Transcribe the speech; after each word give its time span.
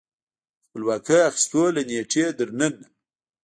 د 0.61 0.61
خپلواکۍ 0.65 1.17
د 1.23 1.25
اخیستو 1.29 1.63
له 1.75 1.81
نېټې 1.89 2.23
تر 2.37 2.49
ننه 2.59 2.87